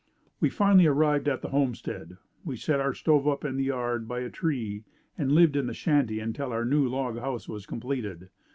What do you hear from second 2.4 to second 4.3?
We set our stove up in the yard by